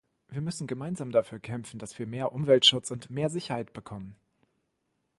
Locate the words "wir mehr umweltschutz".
1.99-2.89